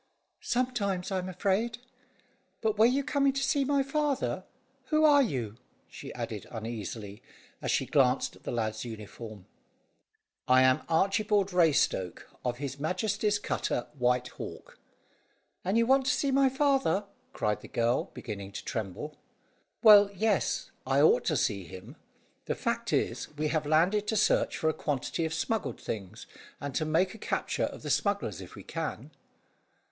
"Sometimes, 0.41 1.11
I'm 1.11 1.29
afraid. 1.29 1.77
But 2.61 2.79
were 2.79 2.87
you 2.87 3.03
coming 3.03 3.33
to 3.33 3.43
see 3.43 3.63
my 3.63 3.83
father? 3.83 4.45
Who 4.85 5.05
are 5.05 5.21
you?" 5.21 5.57
she 5.87 6.11
added 6.15 6.47
uneasily, 6.49 7.21
as 7.61 7.69
she 7.69 7.85
glanced 7.85 8.35
at 8.35 8.41
the 8.41 8.49
lad's 8.51 8.83
uniform. 8.83 9.45
"I 10.47 10.63
am 10.63 10.81
Archibald 10.89 11.51
Raystoke, 11.53 12.23
of 12.43 12.57
His 12.57 12.79
Majesty's 12.79 13.37
cutter 13.37 13.89
White 13.93 14.29
Hawk." 14.29 14.79
"And 15.63 15.77
you 15.77 15.85
want 15.85 16.05
to 16.07 16.11
see 16.11 16.31
my 16.31 16.49
father?" 16.49 17.05
cried 17.31 17.61
the 17.61 17.67
girl, 17.67 18.05
beginning 18.15 18.53
to 18.53 18.65
tremble. 18.65 19.19
"Well, 19.83 20.09
yes, 20.15 20.71
I 20.83 20.99
ought 20.99 21.25
to 21.25 21.37
see 21.37 21.63
him. 21.65 21.95
The 22.45 22.55
fact 22.55 22.91
is, 22.91 23.29
we 23.37 23.49
have 23.49 23.67
landed 23.67 24.07
to 24.07 24.15
search 24.17 24.57
for 24.57 24.67
a 24.67 24.73
quantity 24.73 25.25
of 25.25 25.33
smuggled 25.35 25.79
things, 25.79 26.25
and 26.59 26.73
to 26.73 26.85
make 26.85 27.13
a 27.13 27.19
capture 27.19 27.65
of 27.65 27.83
the 27.83 27.91
smugglers 27.91 28.41
if 28.41 28.55
we 28.55 28.63
can." 28.63 29.11